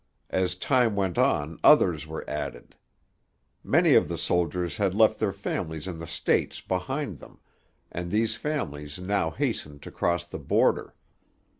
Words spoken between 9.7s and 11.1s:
to cross the border.